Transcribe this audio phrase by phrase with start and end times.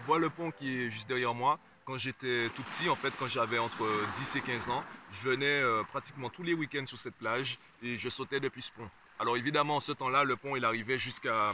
[0.00, 3.12] Tu vois le pont qui est juste derrière moi Quand j'étais tout petit, en fait,
[3.18, 4.82] quand j'avais entre 10 et 15 ans,
[5.12, 8.70] je venais euh, pratiquement tous les week-ends sur cette plage et je sautais depuis ce
[8.72, 8.88] pont.
[9.18, 11.52] Alors évidemment, en ce temps-là, le pont, il arrivait jusqu'à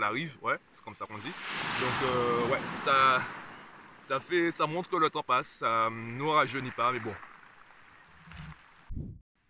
[0.00, 1.32] la rive, ouais, c'est comme ça qu'on dit.
[1.80, 3.22] Donc euh, ouais, ça
[3.98, 7.14] ça fait ça montre que le temps passe, ça nous rajeunit pas, mais bon,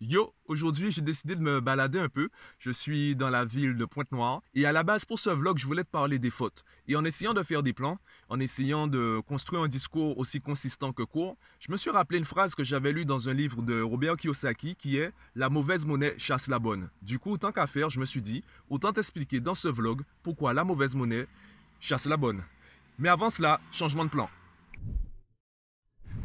[0.07, 2.29] Yo, aujourd'hui j'ai décidé de me balader un peu.
[2.59, 5.65] Je suis dans la ville de Pointe-Noire et à la base pour ce vlog je
[5.65, 6.63] voulais te parler des fautes.
[6.87, 7.97] Et en essayant de faire des plans,
[8.29, 12.25] en essayant de construire un discours aussi consistant que court, je me suis rappelé une
[12.25, 16.13] phrase que j'avais lue dans un livre de Robert Kiyosaki qui est «La mauvaise monnaie
[16.19, 16.87] chasse la bonne».
[17.01, 20.53] Du coup, tant qu'à faire, je me suis dit, autant t'expliquer dans ce vlog pourquoi
[20.53, 21.25] la mauvaise monnaie
[21.79, 22.43] chasse la bonne.
[22.99, 24.29] Mais avant cela, changement de plan.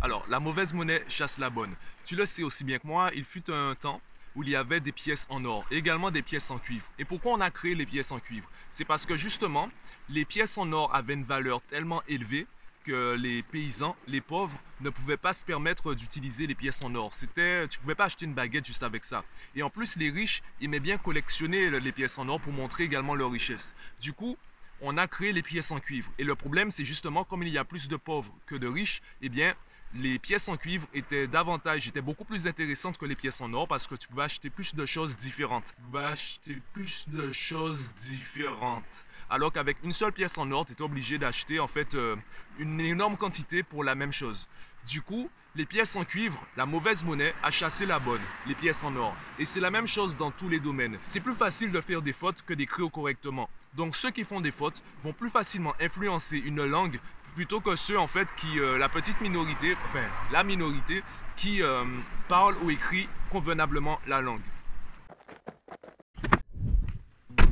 [0.03, 1.75] Alors, la mauvaise monnaie chasse la bonne.
[2.07, 4.01] Tu le sais aussi bien que moi, il fut un temps
[4.35, 6.87] où il y avait des pièces en or également des pièces en cuivre.
[6.99, 8.49] Et pourquoi on a créé les pièces en cuivre?
[8.71, 9.69] C'est parce que justement,
[10.09, 12.47] les pièces en or avaient une valeur tellement élevée
[12.85, 17.13] que les paysans, les pauvres, ne pouvaient pas se permettre d'utiliser les pièces en or.
[17.13, 19.23] C'était, tu pouvais pas acheter une baguette juste avec ça.
[19.55, 23.15] Et en plus, les riches aimaient bien collectionner les pièces en or pour montrer également
[23.15, 23.77] leur richesse.
[24.01, 24.39] Du coup,
[24.81, 26.11] on a créé les pièces en cuivre.
[26.19, 29.03] Et le problème, c'est justement comme il y a plus de pauvres que de riches,
[29.21, 29.55] eh bien,
[29.95, 33.67] les pièces en cuivre étaient davantage, étaient beaucoup plus intéressantes que les pièces en or
[33.67, 35.75] parce que tu pouvais acheter plus de choses différentes.
[35.77, 39.07] Tu pouvais acheter plus de choses différentes.
[39.29, 42.17] Alors qu'avec une seule pièce en or, tu étais obligé d'acheter en fait euh,
[42.59, 44.49] une énorme quantité pour la même chose.
[44.89, 48.85] Du coup, les pièces en cuivre, la mauvaise monnaie a chassé la bonne, les pièces
[48.85, 49.15] en or.
[49.39, 50.97] Et c'est la même chose dans tous les domaines.
[51.01, 53.51] C'est plus facile de faire des fautes que d'écrire correctement.
[53.75, 57.01] Donc ceux qui font des fautes vont plus facilement influencer une langue
[57.35, 61.03] plutôt que ceux en fait qui, euh, la petite minorité, enfin la minorité,
[61.37, 61.85] qui euh,
[62.29, 64.41] parle ou écrit convenablement la langue.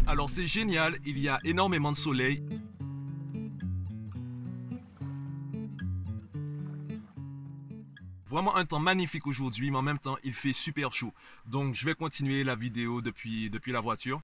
[0.07, 2.43] Alors c'est génial, il y a énormément de soleil.
[8.29, 11.13] Vraiment un temps magnifique aujourd'hui, mais en même temps il fait super chaud.
[11.47, 14.21] Donc je vais continuer la vidéo depuis, depuis la voiture.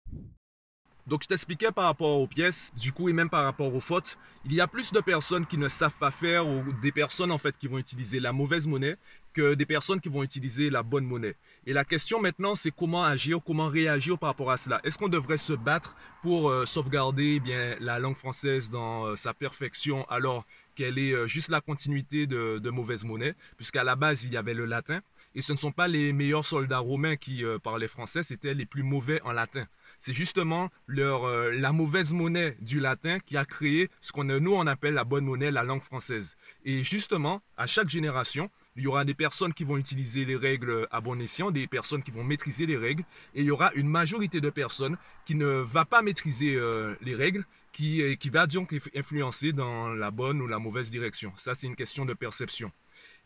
[1.07, 4.17] Donc, je t'expliquais par rapport aux pièces, du coup, et même par rapport aux fautes,
[4.47, 7.37] il y a plus de personnes qui ne savent pas faire ou des personnes, en
[7.37, 8.97] fait, qui vont utiliser la mauvaise monnaie
[9.35, 11.35] que des personnes qui vont utiliser la bonne monnaie.
[11.67, 14.81] Et la question maintenant, c'est comment agir, comment réagir par rapport à cela.
[14.85, 19.17] Est-ce qu'on devrait se battre pour euh, sauvegarder eh bien la langue française dans euh,
[19.17, 20.45] sa perfection alors
[20.77, 24.37] qu'elle est euh, juste la continuité de, de mauvaise monnaie, puisqu'à la base, il y
[24.37, 25.01] avait le latin,
[25.35, 28.85] et ce ne sont pas les meilleurs soldats romains qui parlaient français, c'était les plus
[28.85, 29.67] mauvais en latin
[30.05, 34.53] c'est justement leur, euh, la mauvaise monnaie du latin qui a créé ce qu'on nous
[34.53, 36.37] on appelle la bonne monnaie, la langue française.
[36.67, 40.87] Et justement, à chaque génération, il y aura des personnes qui vont utiliser les règles
[40.91, 43.03] à bon escient, des personnes qui vont maîtriser les règles,
[43.35, 47.15] et il y aura une majorité de personnes qui ne va pas maîtriser euh, les
[47.15, 51.33] règles, qui, qui va donc influencer dans la bonne ou la mauvaise direction.
[51.37, 52.71] Ça, c'est une question de perception.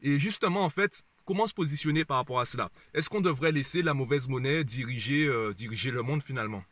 [0.00, 2.70] Et justement, en fait, Comment se positionner par rapport à cela?
[2.94, 6.64] Est-ce qu'on devrait laisser la mauvaise monnaie diriger, euh, diriger le monde finalement?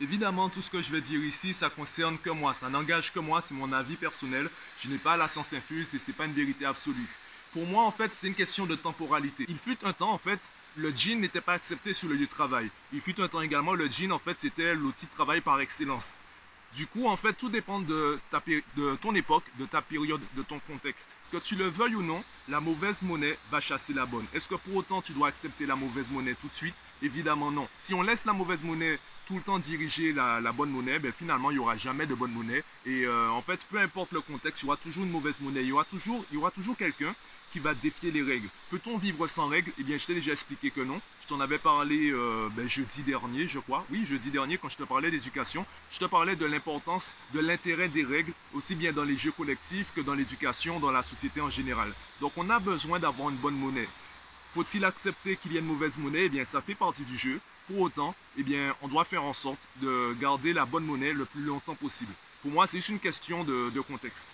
[0.00, 3.20] Évidemment, tout ce que je vais dire ici, ça concerne que moi, ça n'engage que
[3.20, 4.50] moi, c'est mon avis personnel.
[4.82, 7.06] Je n'ai pas la science infuse et c'est pas une vérité absolue.
[7.52, 9.46] Pour moi, en fait, c'est une question de temporalité.
[9.48, 10.40] Il fut un temps, en fait,
[10.74, 12.68] le jean n'était pas accepté sur le lieu de travail.
[12.92, 16.18] Il fut un temps également, le jean, en fait, c'était l'outil de travail par excellence.
[16.74, 18.42] Du coup, en fait, tout dépend de, ta,
[18.76, 21.08] de ton époque, de ta période, de ton contexte.
[21.32, 24.26] Que tu le veuilles ou non, la mauvaise monnaie va chasser la bonne.
[24.34, 26.76] Est-ce que pour autant tu dois accepter la mauvaise monnaie tout de suite?
[27.02, 27.68] Évidemment non.
[27.80, 31.50] Si on laisse la mauvaise monnaie tout le temps diriger la, bonne monnaie, ben, finalement
[31.50, 32.64] il n'y aura jamais de bonne monnaie.
[32.86, 35.60] Et euh, en fait, peu importe le contexte, il y aura toujours une mauvaise monnaie.
[35.60, 36.24] Il y aura toujours,
[36.54, 37.14] toujours quelqu'un
[37.52, 38.48] qui va défier les règles.
[38.70, 39.70] Peut-on vivre sans règles?
[39.78, 40.98] Eh bien, je t'ai déjà expliqué que non.
[41.22, 43.84] Je t'en avais parlé euh, ben, jeudi dernier, je crois.
[43.90, 47.88] Oui, jeudi dernier, quand je te parlais d'éducation, je te parlais de l'importance, de l'intérêt
[47.88, 51.50] des règles, aussi bien dans les jeux collectifs que dans l'éducation, dans la société en
[51.50, 51.92] général.
[52.22, 53.88] Donc, on a besoin d'avoir une bonne monnaie.
[54.54, 56.24] Faut-il accepter qu'il y ait une mauvaise monnaie?
[56.24, 57.38] Eh bien, ça fait partie du jeu.
[57.68, 58.44] Pour autant, eh
[58.82, 62.12] on doit faire en sorte de garder la bonne monnaie le plus longtemps possible.
[62.42, 64.28] Pour moi, c'est juste une question de contexte.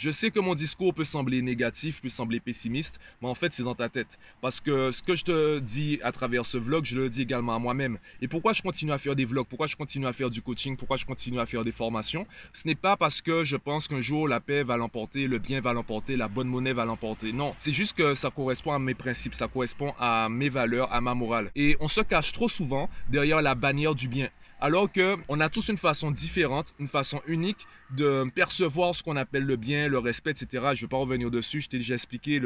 [0.00, 3.64] Je sais que mon discours peut sembler négatif, peut sembler pessimiste, mais en fait c'est
[3.64, 4.16] dans ta tête.
[4.40, 7.56] Parce que ce que je te dis à travers ce vlog, je le dis également
[7.56, 7.98] à moi-même.
[8.22, 10.76] Et pourquoi je continue à faire des vlogs, pourquoi je continue à faire du coaching,
[10.76, 14.00] pourquoi je continue à faire des formations, ce n'est pas parce que je pense qu'un
[14.00, 17.32] jour la paix va l'emporter, le bien va l'emporter, la bonne monnaie va l'emporter.
[17.32, 21.00] Non, c'est juste que ça correspond à mes principes, ça correspond à mes valeurs, à
[21.00, 21.50] ma morale.
[21.56, 24.28] Et on se cache trop souvent derrière la bannière du bien
[24.60, 27.66] Alors qu'on a tous une façon différente, une façon unique
[27.96, 30.46] de percevoir ce qu'on appelle le bien, le respect, etc.
[30.52, 32.40] Je ne vais pas revenir dessus, je t'ai déjà expliqué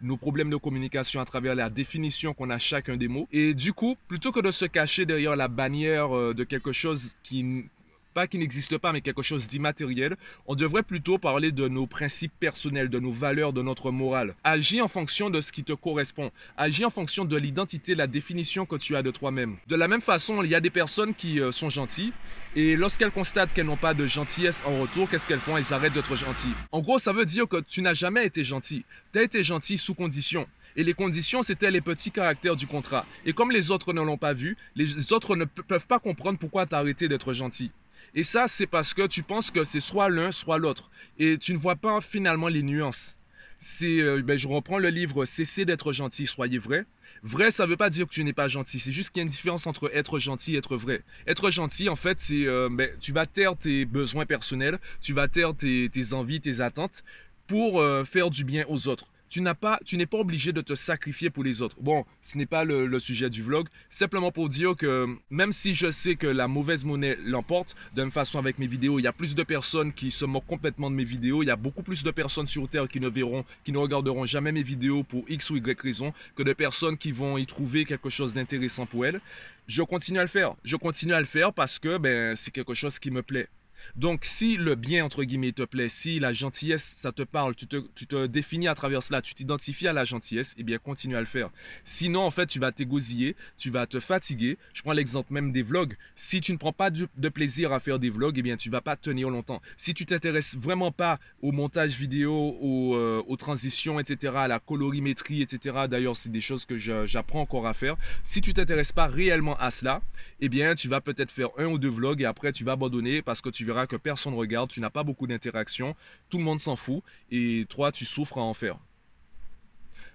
[0.00, 3.28] nos problèmes de communication à travers la définition qu'on a chacun des mots.
[3.30, 7.10] Et du coup, plutôt que de se cacher derrière la bannière euh, de quelque chose
[7.22, 7.64] qui
[8.10, 10.16] pas qui n'existe pas, mais quelque chose d'immatériel,
[10.46, 14.34] on devrait plutôt parler de nos principes personnels, de nos valeurs, de notre morale.
[14.44, 16.30] Agis en fonction de ce qui te correspond.
[16.56, 19.56] Agis en fonction de l'identité, la définition que tu as de toi-même.
[19.68, 22.12] De la même façon, il y a des personnes qui euh, sont gentilles
[22.56, 25.56] et lorsqu'elles constatent qu'elles n'ont pas de gentillesse en retour, qu'est-ce qu'elles font?
[25.56, 26.54] Elles arrêtent d'être gentilles.
[26.72, 28.84] En gros, ça veut dire que tu n'as jamais été gentil.
[29.12, 30.48] Tu as été gentil sous condition.
[30.76, 33.06] Et les conditions, c'était les petits caractères du contrat.
[33.24, 36.66] Et comme les autres ne l'ont pas vu, les autres ne peuvent pas comprendre pourquoi
[36.66, 37.70] tu as arrêté d'être gentil.
[38.14, 40.90] Et ça, c'est parce que tu penses que c'est soit l'un, soit l'autre.
[41.18, 43.16] Et tu ne vois pas finalement les nuances.
[43.58, 46.86] C'est, euh, ben, je reprends le livre Cessez d'être gentil, soyez vrai.
[47.22, 48.78] Vrai, ça ne veut pas dire que tu n'es pas gentil.
[48.78, 51.02] C'est juste qu'il y a une différence entre être gentil et être vrai.
[51.26, 55.28] Être gentil, en fait, c'est euh, ben, tu vas taire tes besoins personnels, tu vas
[55.28, 57.04] taire tes, envies, tes attentes
[57.46, 60.60] pour euh, faire du bien aux autres tu n'as pas, tu n'es pas obligé de
[60.60, 61.76] te sacrifier pour les autres.
[61.80, 63.68] Bon, ce n'est pas le, sujet du vlog.
[63.88, 68.10] Simplement pour dire que même si je sais que la mauvaise monnaie l'emporte, de même
[68.10, 70.96] façon avec mes vidéos, il y a plus de personnes qui se moquent complètement de
[70.96, 71.42] mes vidéos.
[71.42, 74.24] Il y a beaucoup plus de personnes sur Terre qui ne verront, qui ne regarderont
[74.24, 77.84] jamais mes vidéos pour X ou Y raison, que de personnes qui vont y trouver
[77.84, 79.20] quelque chose d'intéressant pour elles.
[79.68, 80.56] Je continue à le faire.
[80.64, 83.48] Je continue à le faire parce que ben, c'est quelque chose qui me plaît.
[83.96, 87.66] Donc, si le bien, entre guillemets, te plaît, si la gentillesse, ça te parle, tu
[87.66, 91.26] te, définis à travers cela, tu t'identifies à la gentillesse, eh bien, continue à le
[91.26, 91.50] faire.
[91.84, 94.58] Sinon, en fait, tu vas t'égosiller, tu vas te fatiguer.
[94.74, 95.96] Je prends l'exemple même des vlogs.
[96.16, 98.80] Si tu ne prends pas de, plaisir à faire des vlogs, eh bien, tu vas
[98.80, 99.62] pas tenir longtemps.
[99.76, 102.58] Si tu t'intéresses vraiment pas au montage vidéo,
[102.94, 107.66] euh, aux, transitions, etc., à la colorimétrie, etc., d'ailleurs, c'est des choses que j'apprends encore
[107.66, 107.96] à faire.
[108.24, 110.02] Si tu t'intéresses pas réellement à cela,
[110.40, 113.22] eh bien, tu vas peut-être faire un ou deux vlogs et après, tu vas abandonner
[113.22, 115.94] parce que tu que personne regarde, tu n'as pas beaucoup d'interaction,
[116.28, 118.76] tout le monde s'en fout et toi tu souffres à en faire.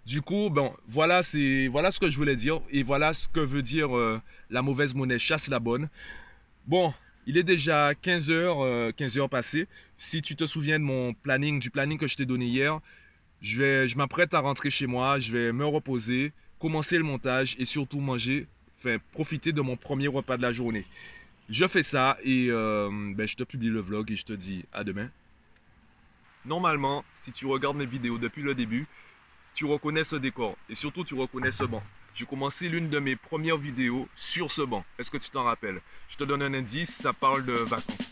[0.06, 1.22] Du coup, bon, voilà,
[1.72, 4.22] voilà ce que je voulais dire et voilà ce que veut dire euh,
[4.52, 5.90] la mauvaise monnaie chasse la bonne.
[6.68, 6.94] Bon,
[7.25, 9.68] il est déjà 15h, 15 h passées.
[9.98, 12.80] Si tu te souviens de mon planning, du planning que je t'ai donné hier,
[13.42, 17.56] je, vais, je m'apprête à rentrer chez moi, je vais me reposer, commencer le montage
[17.58, 18.48] et surtout manger,
[18.78, 20.86] enfin profiter de mon premier repas de la journée.
[21.50, 24.65] Je fais ça et euh, ben, je te publie le vlog et je te dis
[24.74, 25.09] à demain.
[26.44, 28.88] Normalement, si tu regardes mes vidéos depuis le début,
[29.53, 31.83] tu reconnais ce décor et surtout tu reconnais ce banc.
[32.15, 34.86] J'ai commencé l'une de mes premières vidéos sur ce banc.
[34.97, 35.81] Est-ce que tu t'en rappelles?
[36.09, 38.05] Je te donne un indice, ça parle de vacances.